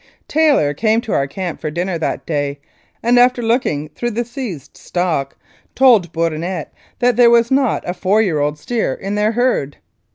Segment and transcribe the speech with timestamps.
[0.27, 2.59] Taylor came to our camp for dinner that day,
[3.03, 5.37] and after looking through the seized stock,
[5.75, 9.77] told Bourinot that there was not a four year old steer in their herd.